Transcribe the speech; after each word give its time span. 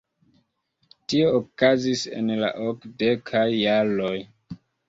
Tio 1.11 1.27
okazis 1.41 2.01
en 2.21 2.33
la 2.41 2.51
okdekaj 2.71 3.47
jaroj. 3.61 4.17